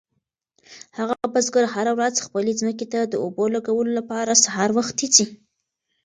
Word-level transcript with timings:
هغه 0.97 1.15
بزګر 1.33 1.65
هره 1.73 1.91
ورځ 1.97 2.15
خپلې 2.25 2.51
ځمکې 2.59 2.85
ته 2.93 2.99
د 3.05 3.13
اوبو 3.23 3.43
لګولو 3.55 3.91
لپاره 3.99 4.41
سهار 4.45 4.69
وختي 4.77 5.07
ځي. 5.15 5.25